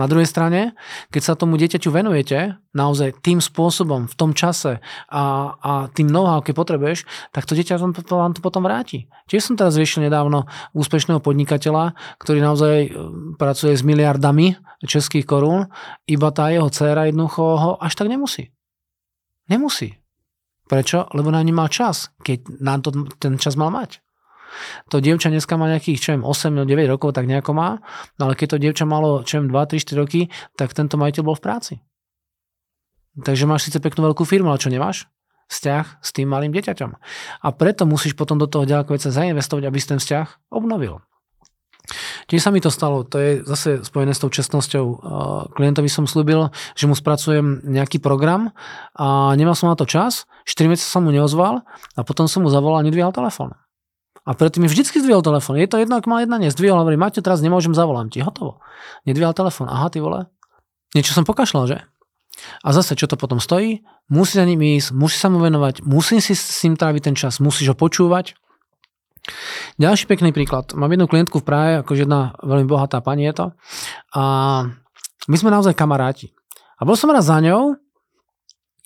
Na 0.00 0.08
druhej 0.08 0.24
strane, 0.24 0.72
keď 1.12 1.22
sa 1.22 1.32
tomu 1.36 1.60
dieťaťu 1.60 1.92
venujete 1.92 2.56
naozaj 2.72 3.20
tým 3.20 3.44
spôsobom, 3.44 4.08
v 4.08 4.14
tom 4.16 4.32
čase 4.32 4.80
a, 5.12 5.24
a 5.60 5.72
tým 5.92 6.08
know-how, 6.08 6.40
keď 6.40 6.54
potrebuješ, 6.56 7.04
tak 7.30 7.44
to 7.44 7.52
dieťa 7.52 7.76
vám, 7.76 7.92
vám 7.92 8.32
to 8.32 8.40
potom 8.40 8.64
vráti. 8.64 9.12
Tiež 9.28 9.52
som 9.52 9.54
teraz 9.54 9.76
riešil 9.76 10.08
nedávno 10.08 10.48
úspešného 10.72 11.20
podnikateľa, 11.20 11.92
ktorý 12.16 12.40
naozaj 12.40 12.76
e, 12.88 12.90
pracuje 13.36 13.76
s 13.76 13.84
miliardami 13.84 14.56
českých 14.82 15.28
korún, 15.28 15.70
iba 16.10 16.28
tá 16.34 16.50
jeho 16.50 16.66
dcéra 16.66 17.06
jednoducho 17.06 17.44
ho 17.44 17.70
až 17.78 17.92
tak 17.94 18.10
nemusí. 18.10 18.50
Nemusí. 19.46 20.02
Prečo? 20.66 21.06
Lebo 21.14 21.30
na 21.30 21.44
ňu 21.44 21.54
mal 21.54 21.70
čas, 21.70 22.10
keď 22.26 22.48
nám 22.58 22.80
to 22.82 22.90
ten 23.22 23.38
čas 23.38 23.54
mal 23.54 23.70
mať. 23.70 24.01
To 24.92 25.00
dievča 25.00 25.32
dneska 25.32 25.56
má 25.56 25.68
nejakých, 25.70 25.98
čo 26.00 26.08
viem, 26.16 26.22
8-9 26.24 26.68
rokov, 26.90 27.16
tak 27.16 27.28
nejako 27.28 27.52
má, 27.56 27.80
no 28.16 28.28
ale 28.28 28.34
keď 28.34 28.56
to 28.56 28.62
dievča 28.62 28.84
malo, 28.84 29.24
čo 29.24 29.40
viem, 29.40 29.48
2-3-4 29.48 30.00
roky, 30.00 30.20
tak 30.56 30.76
tento 30.76 30.96
majiteľ 31.00 31.22
bol 31.24 31.36
v 31.36 31.44
práci. 31.44 31.74
Takže 33.12 33.44
máš 33.44 33.68
síce 33.68 33.76
peknú 33.76 34.08
veľkú 34.08 34.24
firmu, 34.24 34.48
ale 34.48 34.62
čo 34.62 34.72
nemáš? 34.72 35.04
Vzťah 35.52 36.00
s 36.00 36.10
tým 36.16 36.32
malým 36.32 36.48
dieťaťom. 36.56 36.90
A 37.44 37.48
preto 37.52 37.84
musíš 37.84 38.16
potom 38.16 38.40
do 38.40 38.48
toho 38.48 38.64
ďaleko 38.64 38.96
sa 38.96 39.12
zainvestovať, 39.12 39.68
aby 39.68 39.76
si 39.76 39.90
ten 39.92 40.00
vzťah 40.00 40.48
obnovil. 40.48 41.04
Tiež 42.30 42.40
sa 42.40 42.54
mi 42.54 42.62
to 42.62 42.70
stalo, 42.70 43.02
to 43.02 43.18
je 43.18 43.30
zase 43.42 43.84
spojené 43.84 44.14
s 44.14 44.22
tou 44.22 44.30
čestnosťou. 44.30 44.86
Klientovi 45.52 45.90
som 45.90 46.06
slúbil, 46.06 46.48
že 46.78 46.86
mu 46.86 46.94
spracujem 46.94 47.66
nejaký 47.66 47.98
program 47.98 48.54
a 48.94 49.34
nemal 49.34 49.58
som 49.58 49.68
na 49.68 49.76
to 49.76 49.84
čas, 49.84 50.24
4 50.46 50.72
mesiace 50.72 50.88
som 50.88 51.02
mu 51.02 51.10
neozval 51.10 51.66
a 51.98 52.00
potom 52.06 52.30
som 52.30 52.46
mu 52.46 52.48
zavolal 52.48 52.80
a 52.80 52.86
nedvíhal 52.86 53.10
telefón. 53.10 53.58
A 54.22 54.38
predtým 54.38 54.62
mi 54.62 54.70
vždycky 54.70 55.02
zdvihol 55.02 55.26
telefón. 55.26 55.58
Je 55.58 55.66
to 55.66 55.82
jedno, 55.82 55.98
ak 55.98 56.06
má 56.06 56.22
jedna 56.22 56.38
nezdvihol, 56.38 56.78
hovorí, 56.78 56.94
máte 56.94 57.18
teraz 57.18 57.42
nemôžem, 57.42 57.74
zavolám 57.74 58.06
ti. 58.06 58.22
Hotovo. 58.22 58.62
Nedvíhal 59.02 59.34
telefón. 59.34 59.66
Aha, 59.66 59.90
ty 59.90 59.98
vole. 59.98 60.30
Niečo 60.94 61.16
som 61.16 61.26
pokašľal, 61.26 61.64
že? 61.66 61.78
A 62.62 62.70
zase, 62.70 62.94
čo 62.94 63.10
to 63.10 63.18
potom 63.18 63.42
stojí? 63.42 63.82
Musí 64.08 64.38
za 64.38 64.46
ním 64.46 64.62
ísť, 64.62 64.94
musí 64.94 65.18
sa 65.18 65.28
mu 65.28 65.42
venovať, 65.42 65.82
musím 65.84 66.22
si 66.22 66.32
s 66.38 66.62
ním 66.64 66.78
tráviť 66.78 67.02
ten 67.12 67.16
čas, 67.18 67.42
musíš 67.42 67.74
ho 67.74 67.76
počúvať, 67.76 68.34
ďalší 69.78 70.10
pekný 70.10 70.34
príklad. 70.34 70.74
Mám 70.74 70.92
jednu 70.94 71.06
klientku 71.06 71.40
v 71.42 71.46
Prahe, 71.46 71.70
akože 71.86 72.04
jedna 72.04 72.34
veľmi 72.42 72.66
bohatá 72.66 72.98
pani 72.98 73.28
je 73.30 73.34
to. 73.34 73.46
A 74.16 74.22
my 75.30 75.36
sme 75.38 75.54
naozaj 75.54 75.78
kamaráti. 75.78 76.34
A 76.78 76.82
bol 76.82 76.98
som 76.98 77.14
raz 77.14 77.30
za 77.30 77.38
ňou 77.38 77.78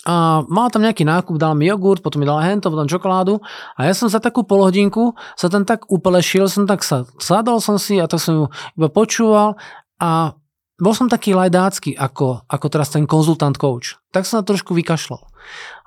a 0.07 0.47
mal 0.47 0.71
tam 0.71 0.87
nejaký 0.87 1.03
nákup, 1.03 1.35
dal 1.35 1.59
mi 1.59 1.67
jogurt, 1.67 1.99
potom 1.99 2.23
mi 2.23 2.31
dal 2.31 2.39
hento, 2.39 2.71
potom 2.71 2.87
čokoládu 2.87 3.43
a 3.75 3.91
ja 3.91 3.93
som 3.93 4.07
za 4.07 4.23
takú 4.23 4.47
polhodinku 4.47 5.19
sa 5.35 5.51
tam 5.51 5.67
tak 5.67 5.91
upelešil, 5.91 6.47
som 6.47 6.63
tak 6.63 6.87
sa 6.87 7.03
sadol 7.19 7.59
som 7.59 7.75
si 7.75 7.99
a 7.99 8.07
tak 8.07 8.23
som 8.23 8.33
ju 8.33 8.45
iba 8.79 8.87
počúval 8.87 9.59
a 9.99 10.39
bol 10.77 10.93
som 10.93 11.09
taký 11.09 11.33
lajdácky 11.35 11.97
ako, 11.97 12.47
ako 12.47 12.67
teraz 12.69 12.93
ten 12.93 13.09
konzultant 13.09 13.57
coach. 13.57 13.97
Tak 14.13 14.29
som 14.29 14.41
na 14.41 14.45
trošku 14.45 14.77
vykašľal. 14.77 15.25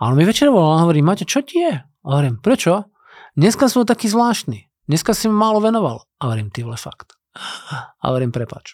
Ale 0.01 0.17
mi 0.17 0.25
večer 0.25 0.49
volal 0.49 0.81
a 0.81 0.83
hovorí, 0.83 1.05
Maťo, 1.05 1.29
čo 1.29 1.45
ti 1.45 1.61
je? 1.61 1.77
A 1.77 2.07
hovorím, 2.09 2.41
prečo? 2.41 2.89
Dneska 3.38 3.69
som 3.69 3.85
taký 3.85 4.09
zvláštny. 4.09 4.65
Dneska 4.89 5.13
si 5.13 5.29
ma 5.29 5.47
málo 5.47 5.61
venoval. 5.61 6.09
A 6.17 6.25
hovorím, 6.25 6.49
ty 6.49 6.65
vole, 6.65 6.73
fakt. 6.73 7.13
A 8.01 8.03
hovorím, 8.09 8.33
prepač. 8.33 8.73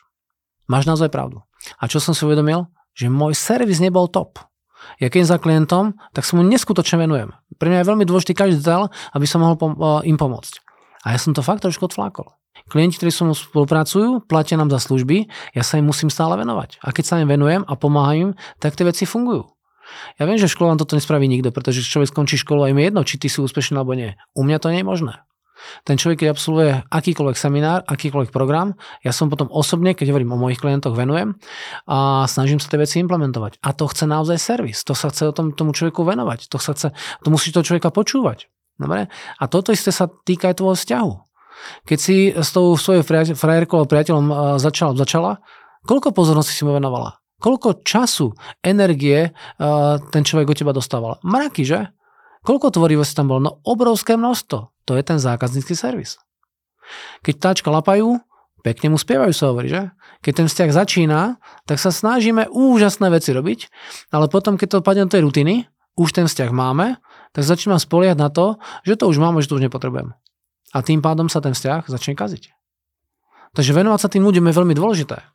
Máš 0.71 0.87
naozaj 0.87 1.11
pravdu. 1.11 1.43
A 1.75 1.91
čo 1.91 1.99
som 1.99 2.15
si 2.15 2.23
uvedomil? 2.23 2.71
Že 2.95 3.11
môj 3.11 3.35
servis 3.35 3.83
nebol 3.83 4.07
top. 4.07 4.39
Ja 5.01 5.07
keď 5.11 5.23
za 5.25 5.37
klientom, 5.37 5.99
tak 6.15 6.23
sa 6.23 6.39
mu 6.39 6.43
neskutočne 6.45 7.03
venujem. 7.03 7.35
Pre 7.59 7.67
mňa 7.67 7.83
je 7.83 7.89
veľmi 7.89 8.05
dôležitý 8.07 8.33
každý 8.35 8.61
detail, 8.61 8.91
aby 9.11 9.25
som 9.27 9.41
mohol 9.43 9.55
pom- 9.59 9.77
e, 9.77 10.09
im 10.09 10.17
pomôcť. 10.17 10.61
A 11.05 11.13
ja 11.13 11.19
som 11.21 11.35
to 11.35 11.45
fakt 11.45 11.61
trošku 11.63 11.85
odflákol. 11.85 12.33
Klienti, 12.65 12.97
ktorí 12.97 13.13
so 13.13 13.29
mnou 13.29 13.37
spolupracujú, 13.37 14.25
platia 14.25 14.57
nám 14.57 14.73
za 14.73 14.81
služby, 14.81 15.29
ja 15.53 15.61
sa 15.61 15.77
im 15.77 15.85
musím 15.85 16.09
stále 16.09 16.33
venovať. 16.39 16.81
A 16.81 16.89
keď 16.89 17.03
sa 17.05 17.21
im 17.21 17.29
venujem 17.29 17.61
a 17.61 17.73
pomáham 17.77 18.17
im, 18.17 18.29
tak 18.57 18.73
tie 18.73 18.87
veci 18.89 19.05
fungujú. 19.05 19.45
Ja 20.17 20.25
viem, 20.25 20.41
že 20.41 20.49
v 20.49 20.65
vám 20.65 20.81
toto 20.81 20.97
nespraví 20.97 21.29
nikto, 21.29 21.53
pretože 21.53 21.85
človek 21.85 22.09
skončí 22.09 22.41
školu 22.41 22.65
a 22.65 22.71
im 22.73 22.81
je 22.81 22.85
jedno, 22.89 23.01
či 23.05 23.21
ty 23.21 23.29
si 23.29 23.37
úspešný 23.37 23.77
alebo 23.77 23.93
nie. 23.93 24.17
U 24.33 24.41
mňa 24.41 24.57
to 24.57 24.73
nie 24.73 24.81
je 24.81 24.87
možné. 24.87 25.13
Ten 25.87 25.95
človek, 25.95 26.25
keď 26.25 26.29
absolvuje 26.35 26.71
akýkoľvek 26.91 27.37
seminár, 27.39 27.81
akýkoľvek 27.87 28.31
program, 28.31 28.75
ja 29.01 29.15
som 29.15 29.31
potom 29.31 29.47
osobne, 29.51 29.95
keď 29.95 30.11
hovorím 30.11 30.35
o 30.35 30.41
mojich 30.41 30.59
klientoch, 30.59 30.93
venujem 30.93 31.39
a 31.87 32.27
snažím 32.27 32.59
sa 32.59 32.67
tie 32.67 32.81
veci 32.81 32.99
implementovať. 32.99 33.63
A 33.63 33.71
to 33.71 33.87
chce 33.87 34.03
naozaj 34.05 34.37
servis. 34.37 34.83
To 34.83 34.93
sa 34.93 35.09
chce 35.09 35.29
o 35.29 35.33
tom, 35.35 35.55
tomu 35.55 35.71
človeku 35.71 36.03
venovať. 36.03 36.51
To 36.51 36.59
sa 36.59 36.75
chce, 36.75 36.91
to 36.95 37.27
musí 37.31 37.55
toho 37.55 37.63
človeka 37.63 37.89
počúvať. 37.89 38.51
Dobre? 38.75 39.07
A 39.39 39.43
toto 39.47 39.71
isté 39.71 39.95
sa 39.95 40.11
týka 40.11 40.51
aj 40.51 40.59
tvojho 40.59 40.75
vzťahu. 40.75 41.11
Keď 41.87 41.99
si 41.99 42.35
s 42.35 42.51
tou 42.51 42.75
svojou 42.75 43.07
frajerkou 43.33 43.79
a 43.79 43.87
priateľom 43.87 44.59
začala, 44.59 44.91
začala, 44.99 45.31
koľko 45.87 46.11
pozornosti 46.11 46.51
si 46.51 46.67
mu 46.67 46.75
venovala? 46.75 47.23
Koľko 47.39 47.83
času, 47.87 48.35
energie 48.59 49.31
ten 50.11 50.23
človek 50.23 50.51
od 50.51 50.57
teba 50.59 50.75
dostával? 50.75 51.19
Mraky, 51.23 51.63
že? 51.63 51.87
Koľko 52.45 52.69
tvorivosti 52.69 53.17
tam 53.17 53.33
bolo? 53.33 53.41
No 53.41 53.51
obrovské 53.65 54.13
množstvo. 54.15 54.69
To 54.85 54.91
je 54.93 55.03
ten 55.03 55.17
zákaznícky 55.17 55.73
servis. 55.73 56.21
Keď 57.25 57.41
táčka 57.41 57.73
lapajú, 57.73 58.21
pekne 58.61 58.93
mu 58.93 58.97
spievajú 59.01 59.33
sa 59.33 59.49
hovorí, 59.49 59.73
že? 59.73 59.89
Keď 60.21 60.33
ten 60.45 60.47
vzťah 60.49 60.69
začína, 60.69 61.41
tak 61.65 61.81
sa 61.81 61.89
snažíme 61.89 62.45
úžasné 62.53 63.09
veci 63.09 63.33
robiť, 63.33 63.59
ale 64.13 64.29
potom, 64.29 64.61
keď 64.61 64.77
to 64.77 64.85
padne 64.85 65.09
do 65.09 65.13
tej 65.17 65.25
rutiny, 65.25 65.65
už 65.97 66.13
ten 66.13 66.29
vzťah 66.29 66.53
máme, 66.53 67.01
tak 67.33 67.43
začínam 67.43 67.81
spoliehať 67.81 68.17
na 68.21 68.29
to, 68.29 68.61
že 68.85 68.99
to 68.99 69.09
už 69.09 69.17
máme, 69.17 69.41
že 69.41 69.49
to 69.49 69.57
už 69.57 69.65
nepotrebujem. 69.65 70.13
A 70.75 70.77
tým 70.85 71.01
pádom 71.01 71.31
sa 71.31 71.41
ten 71.41 71.57
vzťah 71.57 71.89
začne 71.89 72.13
kaziť. 72.13 72.53
Takže 73.55 73.71
venovať 73.71 73.99
sa 74.05 74.11
tým 74.11 74.21
ľuďom 74.27 74.51
je 74.51 74.53
veľmi 74.53 74.75
dôležité. 74.75 75.34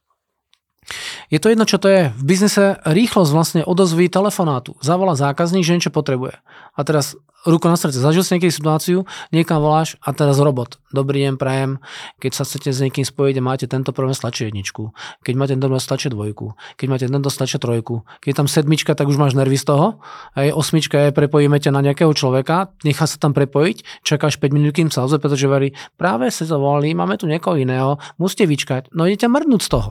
Je 1.30 1.38
to 1.38 1.52
jedno, 1.52 1.64
čo 1.68 1.78
to 1.78 1.86
je. 1.86 2.02
V 2.10 2.22
biznise 2.26 2.82
rýchlosť 2.82 3.30
vlastne 3.30 3.62
odozví 3.62 4.10
telefonátu. 4.10 4.74
Zavolá 4.82 5.14
zákazník, 5.14 5.62
že 5.62 5.78
niečo 5.78 5.94
potrebuje. 5.94 6.42
A 6.74 6.80
teraz 6.82 7.14
ruko 7.46 7.72
na 7.72 7.78
srdce. 7.78 8.02
Zažil 8.02 8.20
si 8.20 8.36
niekedy 8.36 8.52
situáciu, 8.52 9.08
niekam 9.32 9.64
voláš 9.64 9.96
a 10.04 10.12
teraz 10.12 10.36
robot. 10.36 10.76
Dobrý 10.92 11.24
deň, 11.24 11.40
prajem. 11.40 11.80
Keď 12.20 12.32
sa 12.36 12.44
chcete 12.44 12.68
s 12.74 12.82
niekým 12.84 13.06
spojiť 13.06 13.40
máte 13.40 13.64
tento 13.64 13.96
problém, 13.96 14.12
stlačí 14.12 14.44
jedničku. 14.44 14.92
Keď 15.24 15.34
máte 15.38 15.54
tento 15.56 15.70
problém, 15.70 15.80
stlačí 15.80 16.12
dvojku. 16.12 16.52
Keď 16.76 16.86
máte 16.90 17.06
tento, 17.08 17.30
stlačí 17.32 17.56
trojku. 17.56 18.04
Keď 18.20 18.28
je 18.28 18.36
tam 18.36 18.48
sedmička, 18.50 18.92
tak 18.92 19.08
už 19.08 19.16
máš 19.16 19.32
nervy 19.32 19.56
z 19.56 19.72
toho. 19.72 20.02
A 20.36 20.50
je 20.50 20.52
osmička 20.52 21.00
je, 21.08 21.16
prepojíme 21.16 21.56
ťa 21.56 21.72
na 21.72 21.80
nejakého 21.80 22.12
človeka, 22.12 22.76
nechá 22.84 23.08
sa 23.08 23.16
tam 23.16 23.32
prepojiť, 23.32 24.04
čakáš 24.04 24.36
5 24.36 24.52
minút, 24.52 24.76
kým 24.76 24.92
sa 24.92 25.06
ozve, 25.06 25.22
pretože 25.22 25.48
varí, 25.48 25.72
práve 25.96 26.28
sa 26.28 26.44
zavolali, 26.44 26.92
máme 26.92 27.16
tu 27.16 27.24
niekoho 27.24 27.56
iného, 27.56 27.96
musíte 28.20 28.44
vyčkať. 28.44 28.92
No 28.92 29.08
idete 29.08 29.30
mrnúť 29.30 29.62
z 29.64 29.70
toho. 29.70 29.90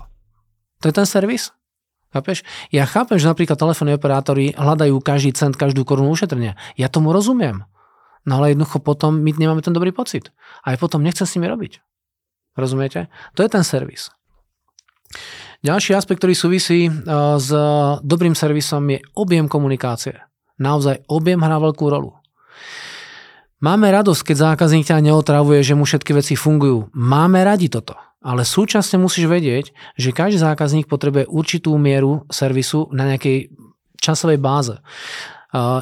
To 0.79 0.88
je 0.88 0.93
ten 0.95 1.07
servis. 1.07 1.51
Chápeš? 2.09 2.41
Ja 2.74 2.89
chápem, 2.89 3.21
že 3.21 3.29
napríklad 3.29 3.59
telefónni 3.59 3.93
operátori 3.93 4.57
hľadajú 4.57 4.98
každý 4.98 5.29
cent, 5.38 5.53
každú 5.53 5.86
korunu 5.86 6.09
ušetrenia. 6.09 6.57
Ja 6.74 6.89
tomu 6.89 7.13
rozumiem. 7.13 7.69
No 8.25 8.41
ale 8.41 8.57
jednoducho 8.57 8.81
potom 8.81 9.21
my 9.21 9.29
nemáme 9.38 9.62
ten 9.62 9.77
dobrý 9.77 9.93
pocit. 9.93 10.33
A 10.65 10.74
aj 10.74 10.81
potom 10.81 11.05
nechcem 11.05 11.29
s 11.29 11.38
nimi 11.38 11.45
robiť. 11.45 11.86
Rozumiete? 12.57 13.13
To 13.38 13.45
je 13.45 13.50
ten 13.50 13.62
servis. 13.62 14.09
Ďalší 15.62 15.93
aspekt, 15.93 16.24
ktorý 16.24 16.33
súvisí 16.33 16.88
eh, 16.88 16.93
s 17.38 17.50
dobrým 18.01 18.33
servisom 18.33 18.89
je 18.89 19.00
objem 19.13 19.45
komunikácie. 19.45 20.17
Naozaj 20.59 21.07
objem 21.07 21.39
hrá 21.39 21.62
veľkú 21.62 21.86
rolu. 21.88 22.19
Máme 23.59 23.91
radosť, 23.91 24.31
keď 24.31 24.55
zákazník 24.55 24.88
ťa 24.88 25.03
neotravuje, 25.03 25.59
že 25.59 25.75
mu 25.75 25.83
všetky 25.83 26.15
veci 26.15 26.39
fungujú. 26.39 26.95
Máme 26.95 27.43
radi 27.43 27.67
toto. 27.67 28.08
Ale 28.19 28.43
súčasne 28.43 28.99
musíš 28.99 29.31
vedieť, 29.31 29.71
že 29.95 30.11
každý 30.11 30.43
zákazník 30.43 30.91
potrebuje 30.91 31.31
určitú 31.31 31.71
mieru 31.79 32.27
servisu 32.27 32.91
na 32.91 33.07
nejakej 33.07 33.55
časovej 33.95 34.39
báze. 34.43 34.75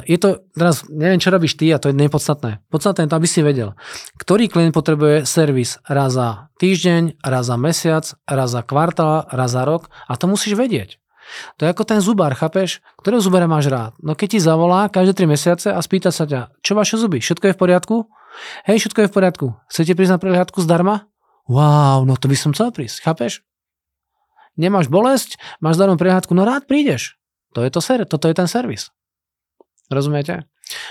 Je 0.08 0.16
to, 0.16 0.48
teraz 0.56 0.88
neviem, 0.88 1.20
čo 1.20 1.28
robíš 1.28 1.60
ty 1.60 1.68
a 1.76 1.82
to 1.82 1.92
je 1.92 1.98
nepodstatné. 1.98 2.64
Podstatné 2.72 3.04
je 3.04 3.12
to, 3.12 3.18
aby 3.20 3.28
si 3.28 3.44
vedel, 3.44 3.76
ktorý 4.16 4.48
klient 4.48 4.72
potrebuje 4.72 5.28
servis 5.28 5.76
raz 5.84 6.16
za 6.16 6.48
týždeň, 6.62 7.20
raz 7.20 7.52
za 7.52 7.60
mesiac, 7.60 8.06
raz 8.24 8.50
za 8.56 8.64
kvartál, 8.64 9.28
raz 9.28 9.52
za 9.52 9.68
rok 9.68 9.92
a 10.08 10.16
to 10.16 10.32
musíš 10.32 10.56
vedieť. 10.56 11.04
To 11.60 11.68
je 11.68 11.74
ako 11.76 11.84
ten 11.84 12.00
zubár, 12.00 12.32
chápeš? 12.40 12.80
Ktorého 13.04 13.20
zubára 13.20 13.52
máš 13.52 13.68
rád? 13.68 13.92
No 14.00 14.16
keď 14.16 14.38
ti 14.38 14.40
zavolá 14.40 14.88
každé 14.88 15.28
3 15.28 15.36
mesiace 15.36 15.68
a 15.68 15.80
spýta 15.84 16.16
sa 16.16 16.24
ťa, 16.24 16.56
čo 16.64 16.72
vaše 16.72 16.96
zuby, 16.96 17.20
všetko 17.20 17.52
je 17.52 17.56
v 17.58 17.60
poriadku? 17.60 17.96
Hej, 18.64 18.88
všetko 18.88 19.00
je 19.04 19.10
v 19.12 19.16
poriadku. 19.20 19.46
Chcete 19.68 19.92
prísť 20.00 20.16
na 20.16 20.20
prehliadku 20.24 20.64
zdarma? 20.64 21.12
Wow, 21.48 22.04
no 22.04 22.20
to 22.20 22.28
by 22.28 22.36
som 22.36 22.52
chcel 22.52 22.76
prísť, 22.76 23.08
chápeš? 23.08 23.42
Nemáš 24.60 24.92
bolesť, 24.92 25.40
máš 25.64 25.80
zdarnú 25.80 25.96
prehľadku, 25.96 26.36
no 26.36 26.44
rád 26.44 26.68
prídeš. 26.68 27.16
To 27.56 27.64
je 27.64 27.72
to 27.72 27.80
ser, 27.80 28.04
toto 28.04 28.28
je 28.28 28.36
ten 28.36 28.50
servis. 28.52 28.92
Rozumiete? 29.88 30.44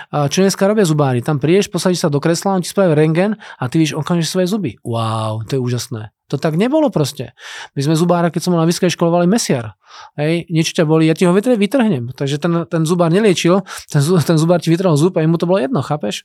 Čo 0.09 0.41
dneska 0.41 0.65
robia 0.65 0.89
zubári? 0.89 1.21
Tam 1.21 1.37
prídeš, 1.37 1.69
posadíš 1.69 2.01
sa 2.01 2.09
do 2.09 2.17
kresla, 2.17 2.57
on 2.57 2.65
ti 2.65 2.73
spraví 2.73 2.97
rengen 2.97 3.37
a 3.37 3.69
ty 3.69 3.77
víš 3.77 3.93
okamžite 3.93 4.33
svoje 4.33 4.49
zuby. 4.49 4.73
Wow, 4.81 5.45
to 5.45 5.59
je 5.59 5.61
úžasné. 5.61 6.17
To 6.33 6.41
tak 6.41 6.57
nebolo 6.57 6.89
proste. 6.89 7.37
My 7.77 7.85
sme 7.85 7.93
zubára, 7.93 8.33
keď 8.33 8.41
som 8.49 8.57
bol 8.57 8.65
na 8.65 8.67
vysokej 8.67 8.97
škole, 8.97 9.13
volali 9.13 9.29
mesiar. 9.29 9.77
Hej, 10.17 10.49
niečo 10.49 10.73
ťa 10.73 10.89
boli, 10.89 11.07
ja 11.07 11.15
ti 11.15 11.29
ho 11.29 11.37
vytrhnem. 11.37 12.17
Takže 12.17 12.41
ten, 12.41 12.65
ten 12.67 12.83
zubár 12.89 13.13
neliečil, 13.13 13.63
ten, 13.93 14.01
ten 14.01 14.37
zubár 14.41 14.65
ti 14.65 14.73
vytrhol 14.73 14.97
zub 14.97 15.13
a 15.21 15.23
mu 15.29 15.37
to 15.37 15.45
bolo 15.45 15.61
jedno, 15.61 15.85
chápeš? 15.85 16.25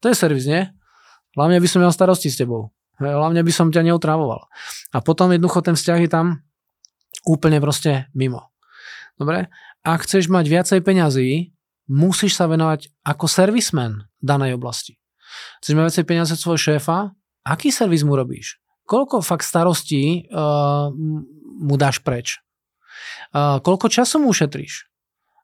To 0.00 0.08
je 0.08 0.16
servis, 0.16 0.48
nie? 0.48 0.72
Hlavne 1.36 1.60
by 1.60 1.68
som 1.68 1.84
mal 1.84 1.92
starosti 1.92 2.32
s 2.32 2.40
tebou. 2.40 2.72
Hlavne 3.00 3.40
by 3.40 3.52
som 3.52 3.72
ťa 3.72 3.88
neutravoval. 3.88 4.46
A 4.92 5.00
potom 5.00 5.32
jednoducho 5.32 5.64
ten 5.64 5.74
vzťah 5.74 5.98
je 6.04 6.10
tam 6.12 6.26
úplne 7.24 7.56
proste 7.58 8.12
mimo. 8.12 8.52
Dobre? 9.16 9.48
Ak 9.80 10.04
chceš 10.04 10.28
mať 10.28 10.44
viacej 10.48 10.80
peňazí, 10.84 11.56
musíš 11.88 12.36
sa 12.36 12.44
venovať 12.44 12.92
ako 13.00 13.24
servisman 13.24 14.04
danej 14.20 14.60
oblasti. 14.60 15.00
Chceš 15.64 15.72
mať 15.76 15.84
viacej 15.88 16.06
peniazy 16.06 16.30
od 16.36 16.40
svojho 16.40 16.60
šéfa? 16.60 17.16
Aký 17.48 17.72
servis 17.72 18.04
mu 18.04 18.12
robíš? 18.14 18.60
Koľko 18.84 19.24
fakt 19.24 19.48
starostí 19.48 20.28
uh, 20.28 20.92
mu 21.60 21.74
dáš 21.80 22.04
preč? 22.04 22.42
Uh, 23.32 23.62
koľko 23.64 23.88
času 23.88 24.20
mu 24.20 24.28
ušetríš? 24.34 24.90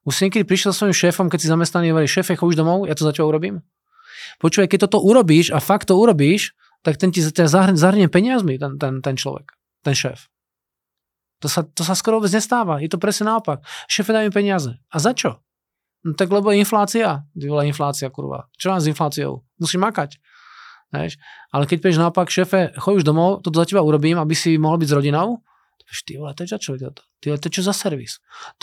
Už 0.06 0.12
si 0.12 0.28
niekedy 0.28 0.46
prišiel 0.46 0.70
s 0.70 0.78
svojím 0.82 0.94
šéfom, 0.94 1.26
keď 1.26 1.38
si 1.42 1.48
zamestnaný 1.50 1.90
hovorí, 1.90 2.06
šéfe, 2.06 2.38
chodíš 2.38 2.60
domov, 2.60 2.86
ja 2.86 2.94
to 2.94 3.02
za 3.02 3.16
teba 3.16 3.26
urobím? 3.26 3.64
Počúvaj, 4.38 4.68
keď 4.70 4.86
toto 4.86 5.02
urobíš 5.02 5.50
a 5.50 5.58
fakt 5.58 5.90
to 5.90 5.98
urobíš, 5.98 6.54
tak 6.86 7.02
ten 7.02 7.10
ti 7.10 7.18
ťa 7.18 7.50
zahrnie, 7.50 7.74
zahrnie 7.74 8.06
peniazmi, 8.06 8.62
ten, 8.62 8.78
ten, 8.78 9.02
ten 9.02 9.18
človek, 9.18 9.50
ten 9.82 9.98
šéf. 9.98 10.30
To 11.42 11.50
sa, 11.50 11.66
to 11.66 11.82
sa 11.82 11.98
skoro 11.98 12.22
vôbec 12.22 12.30
nestáva. 12.30 12.78
Je 12.78 12.86
to 12.86 13.02
presne 13.02 13.26
naopak. 13.26 13.66
Šéfe 13.90 14.14
dajú 14.14 14.30
peniaze. 14.30 14.78
A 14.88 14.96
za 15.02 15.10
čo? 15.10 15.42
No 16.06 16.14
tak 16.14 16.30
lebo 16.30 16.54
je 16.54 16.62
inflácia. 16.62 17.26
Ty 17.34 17.46
inflácia, 17.66 18.06
kurva. 18.08 18.46
Čo 18.54 18.70
mám 18.70 18.78
s 18.78 18.86
infláciou? 18.86 19.42
Musíš 19.58 19.82
makať. 19.82 20.22
Vieš? 20.94 21.18
Ale 21.50 21.66
keď 21.66 21.76
povieš 21.82 21.98
naopak, 21.98 22.30
šéfe, 22.30 22.70
choď 22.78 23.02
už 23.02 23.04
domov, 23.04 23.42
toto 23.42 23.58
za 23.58 23.66
teba 23.66 23.82
urobím, 23.82 24.22
aby 24.22 24.38
si 24.38 24.54
mohol 24.54 24.78
byť 24.78 24.88
s 24.88 24.94
rodinou, 24.94 25.42
ty 26.06 26.14
vole, 26.14 26.30
to 26.38 26.46
je 26.46 26.54
čo 26.54 26.70
človek 26.70 26.94
toto? 26.94 27.02
Ty 27.18 27.24
vole, 27.34 27.38
to 27.42 27.46
je 27.50 27.54
čo 27.58 27.62
za 27.66 27.74
servis? 27.74 28.12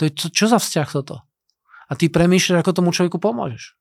To 0.00 0.08
je 0.08 0.10
čo, 0.16 0.26
čo 0.32 0.44
za 0.48 0.56
vzťah 0.56 0.88
toto? 0.88 1.20
A 1.84 1.92
ty 2.00 2.08
premýšľaš, 2.08 2.64
ako 2.64 2.72
tomu 2.72 2.90
človeku 2.96 3.20
pomôžeš. 3.20 3.76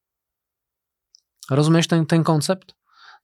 Rozumieš 1.48 1.88
ten, 1.88 2.04
ten 2.04 2.22
koncept? 2.28 2.76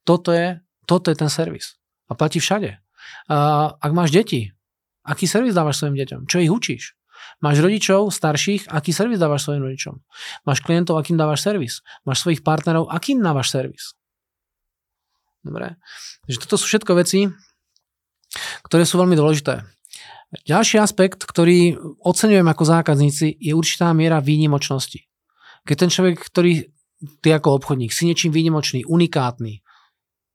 Toto 0.08 0.32
je 0.32 0.56
toto 0.90 1.14
je 1.14 1.16
ten 1.16 1.30
servis. 1.30 1.78
A 2.10 2.18
platí 2.18 2.42
všade. 2.42 2.82
A 3.30 3.36
ak 3.78 3.90
máš 3.94 4.10
deti, 4.10 4.50
aký 5.06 5.30
servis 5.30 5.54
dávaš 5.54 5.78
svojim 5.78 5.94
deťom? 5.94 6.26
Čo 6.26 6.42
ich 6.42 6.50
učíš? 6.50 6.98
Máš 7.38 7.62
rodičov 7.62 8.10
starších, 8.10 8.66
aký 8.66 8.90
servis 8.90 9.22
dávaš 9.22 9.46
svojim 9.46 9.62
rodičom? 9.62 10.02
Máš 10.42 10.58
klientov, 10.66 10.98
akým 10.98 11.14
dávaš 11.14 11.46
servis? 11.46 11.86
Máš 12.02 12.26
svojich 12.26 12.42
partnerov, 12.42 12.90
akým 12.90 13.22
dávaš 13.22 13.54
servis? 13.54 13.94
Dobre. 15.46 15.78
Takže 16.26 16.38
toto 16.42 16.58
sú 16.58 16.66
všetko 16.66 16.92
veci, 16.98 17.30
ktoré 18.66 18.82
sú 18.82 18.98
veľmi 18.98 19.14
dôležité. 19.14 19.62
Ďalší 20.46 20.78
aspekt, 20.78 21.26
ktorý 21.26 21.74
oceňujem 22.02 22.46
ako 22.46 22.62
zákazníci, 22.66 23.40
je 23.40 23.52
určitá 23.56 23.90
miera 23.96 24.22
výnimočnosti. 24.22 25.06
Keď 25.66 25.76
ten 25.76 25.90
človek, 25.90 26.16
ktorý 26.22 26.70
ty 27.24 27.28
ako 27.32 27.56
obchodník 27.56 27.90
si 27.90 28.04
niečím 28.04 28.30
výnimočný, 28.30 28.84
unikátny, 28.84 29.64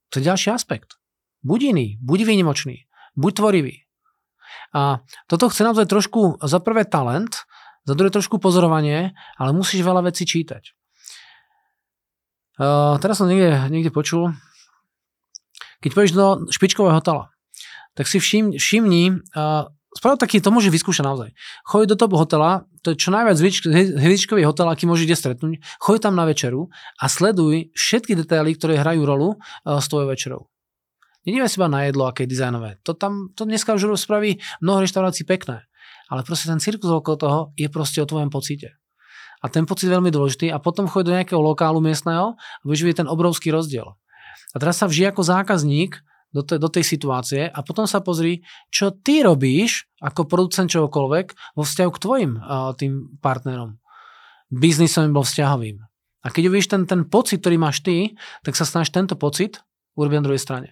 to 0.10 0.20
je 0.20 0.28
ďalší 0.28 0.52
aspekt. 0.54 0.98
Buď 1.46 1.76
iný, 1.76 1.88
buď 2.02 2.26
výnimočný, 2.26 2.90
buď 3.16 3.32
tvorivý. 3.38 3.76
A 4.74 5.06
toto 5.30 5.48
chce 5.48 5.64
naozaj 5.64 5.88
trošku, 5.88 6.42
za 6.42 6.60
prvé 6.60 6.84
talent, 6.84 7.32
za 7.86 7.94
druhé 7.94 8.10
trošku 8.10 8.42
pozorovanie, 8.42 9.14
ale 9.38 9.50
musíš 9.54 9.86
veľa 9.86 10.10
vecí 10.10 10.26
čítať. 10.26 10.74
Uh, 12.56 12.96
teraz 13.04 13.20
som 13.20 13.28
niekde, 13.28 13.68
niekde 13.68 13.92
počul, 13.92 14.32
keď 15.84 15.92
pôjdeš 15.92 16.14
do 16.16 16.28
špičkového 16.50 16.96
hotela, 16.98 17.36
tak 17.94 18.08
si 18.08 18.18
všim, 18.18 18.56
všimni, 18.56 19.22
uh, 19.36 19.68
sprav 19.96 20.16
taký, 20.16 20.40
to 20.40 20.56
môže 20.56 20.72
vyskúšať 20.72 21.04
naozaj. 21.04 21.30
Choď 21.68 21.94
do 21.94 22.00
toho 22.00 22.16
hotela, 22.16 22.68
to 22.86 22.94
je 22.94 23.02
čo 23.02 23.10
najviac 23.10 23.42
hviezdičkový 23.98 24.46
hotel, 24.46 24.70
aký 24.70 24.86
môže 24.86 25.10
ide 25.10 25.18
stretnúť, 25.18 25.58
choď 25.82 25.98
tam 26.06 26.14
na 26.14 26.30
večeru 26.30 26.70
a 27.02 27.10
sleduj 27.10 27.74
všetky 27.74 28.14
detaily, 28.14 28.54
ktoré 28.54 28.78
hrajú 28.78 29.02
rolu 29.02 29.30
uh, 29.34 29.82
s 29.82 29.90
tvojou 29.90 30.14
večerou. 30.14 30.42
Nedívaj 31.26 31.50
si 31.50 31.58
iba 31.58 31.66
na 31.66 31.90
jedlo, 31.90 32.06
aké 32.06 32.30
je 32.30 32.38
dizajnové. 32.38 32.78
To 32.86 32.94
tam, 32.94 33.34
to 33.34 33.50
dneska 33.50 33.74
už 33.74 33.98
spraví 33.98 34.38
mnoho 34.62 34.86
reštaurácií 34.86 35.26
pekné. 35.26 35.66
Ale 36.06 36.22
proste 36.22 36.46
ten 36.46 36.62
cirkus 36.62 36.94
okolo 36.94 37.18
toho 37.18 37.40
je 37.58 37.66
proste 37.66 37.98
o 37.98 38.06
tvojom 38.06 38.30
pocite. 38.30 38.78
A 39.42 39.50
ten 39.50 39.66
pocit 39.66 39.90
je 39.90 39.98
veľmi 39.98 40.14
dôležitý 40.14 40.54
a 40.54 40.62
potom 40.62 40.86
choď 40.86 41.02
do 41.10 41.16
nejakého 41.18 41.42
lokálu 41.42 41.82
miestneho 41.82 42.38
a 42.38 42.64
vidieť 42.64 43.02
ten 43.02 43.10
obrovský 43.10 43.50
rozdiel. 43.50 43.98
A 44.54 44.56
teraz 44.62 44.78
sa 44.78 44.86
vžij 44.86 45.10
ako 45.10 45.26
zákazník 45.26 45.98
do, 46.36 46.44
te, 46.44 46.60
do 46.60 46.68
tej 46.68 46.84
situácie 46.84 47.48
a 47.48 47.64
potom 47.64 47.88
sa 47.88 48.04
pozri, 48.04 48.44
čo 48.68 48.92
ty 48.92 49.24
robíš 49.24 49.88
ako 50.04 50.28
producent 50.28 50.68
čohokoľvek 50.68 51.56
vo 51.56 51.64
vzťahu 51.64 51.92
k 51.96 52.02
tvojim 52.04 52.32
uh, 52.36 52.76
tým 52.76 53.16
partnerom. 53.24 53.80
Biznisovým 54.52 55.16
alebo 55.16 55.24
vzťahovým. 55.24 55.78
A 56.26 56.28
keď 56.28 56.44
uvidíš 56.52 56.68
ten, 56.68 56.84
ten 56.84 57.08
pocit, 57.08 57.40
ktorý 57.40 57.56
máš 57.56 57.80
ty, 57.80 58.20
tak 58.44 58.60
sa 58.60 58.68
snaž 58.68 58.92
tento 58.92 59.16
pocit 59.16 59.64
urobiť 59.96 60.18
na 60.20 60.26
druhej 60.28 60.44
strane. 60.44 60.70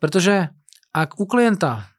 Pretože 0.00 0.48
ak 0.96 1.20
u 1.20 1.28
klienta, 1.28 1.92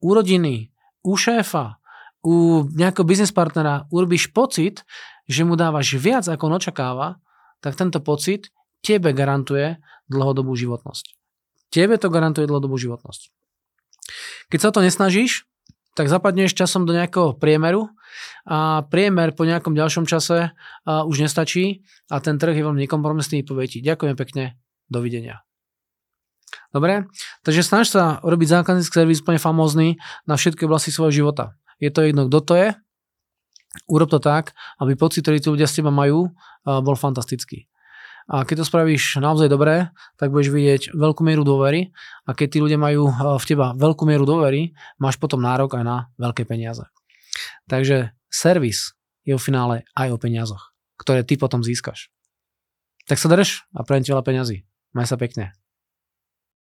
u 0.00 0.16
rodiny, 0.16 0.72
u 1.04 1.12
šéfa, 1.18 1.76
u 2.22 2.64
nejakého 2.70 3.04
biznis 3.04 3.34
partnera 3.34 3.84
urobíš 3.90 4.30
pocit, 4.30 4.86
že 5.26 5.42
mu 5.42 5.58
dávaš 5.58 5.98
viac, 5.98 6.24
ako 6.30 6.48
on 6.48 6.56
očakáva, 6.56 7.18
tak 7.58 7.74
tento 7.74 7.98
pocit 7.98 8.54
tebe 8.82 9.10
garantuje 9.10 9.78
dlhodobú 10.06 10.54
životnosť. 10.54 11.21
Tebe 11.72 11.96
to 11.96 12.12
garantuje 12.12 12.44
dlhodobú 12.44 12.76
životnosť. 12.76 13.32
Keď 14.52 14.60
sa 14.60 14.70
to 14.70 14.84
nesnažíš, 14.84 15.48
tak 15.96 16.12
zapadneš 16.12 16.52
časom 16.52 16.84
do 16.84 16.92
nejakého 16.92 17.36
priemeru 17.36 17.88
a 18.44 18.84
priemer 18.88 19.32
po 19.32 19.48
nejakom 19.48 19.72
ďalšom 19.72 20.04
čase 20.04 20.52
už 20.84 21.16
nestačí 21.24 21.84
a 22.12 22.20
ten 22.20 22.36
trh 22.36 22.52
je 22.52 22.64
veľmi 22.64 22.84
nekompromisný 22.84 23.44
povie 23.44 23.68
ti 23.68 23.78
ďakujem 23.80 24.16
pekne, 24.16 24.60
dovidenia. 24.92 25.44
Dobre? 26.72 27.08
Takže 27.44 27.64
snaž 27.64 27.88
sa 27.88 28.20
robiť 28.24 28.60
zákaznícky 28.60 28.92
servis 28.92 29.24
úplne 29.24 29.40
famózny 29.40 29.96
na 30.28 30.36
všetky 30.36 30.68
oblasti 30.68 30.92
svojho 30.92 31.24
života. 31.24 31.56
Je 31.80 31.88
to 31.88 32.04
jedno, 32.04 32.28
kto 32.28 32.40
to 32.44 32.54
je, 32.56 32.68
urob 33.88 34.08
to 34.12 34.20
tak, 34.20 34.52
aby 34.80 34.92
pocit, 34.96 35.24
ktorý 35.24 35.40
tí 35.40 35.48
ľudia 35.48 35.68
s 35.68 35.76
teba 35.76 35.88
majú, 35.88 36.32
bol 36.64 36.96
fantastický. 36.96 37.71
A 38.30 38.46
keď 38.46 38.62
to 38.62 38.68
spravíš 38.68 39.18
naozaj 39.18 39.50
dobre, 39.50 39.90
tak 40.18 40.30
budeš 40.30 40.54
vidieť 40.54 40.82
veľkú 40.94 41.22
mieru 41.26 41.42
dôvery 41.42 41.90
a 42.26 42.30
keď 42.34 42.48
tí 42.54 42.58
ľudia 42.62 42.78
majú 42.78 43.10
v 43.12 43.44
teba 43.46 43.74
veľkú 43.74 44.06
mieru 44.06 44.26
dôvery, 44.26 44.74
máš 44.98 45.18
potom 45.18 45.42
nárok 45.42 45.78
aj 45.78 45.84
na 45.84 45.96
veľké 46.18 46.46
peniaze. 46.46 46.86
Takže 47.66 48.14
servis 48.30 48.94
je 49.22 49.34
v 49.34 49.42
finále 49.42 49.86
aj 49.94 50.14
o 50.14 50.18
peniazoch, 50.18 50.74
ktoré 50.98 51.22
ty 51.22 51.38
potom 51.38 51.62
získaš. 51.62 52.10
Tak 53.06 53.18
sa 53.18 53.26
drž 53.26 53.66
a 53.74 53.82
prejem 53.82 54.06
veľa 54.14 54.22
peniazy. 54.22 54.62
Maj 54.94 55.10
sa 55.10 55.18
pekne. 55.18 55.56